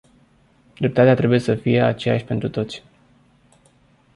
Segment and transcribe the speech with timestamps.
[0.79, 2.83] Dreptatea trebuie să fie aceeași pentru toți.